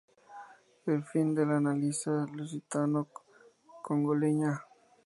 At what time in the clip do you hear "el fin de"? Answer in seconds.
0.95-1.45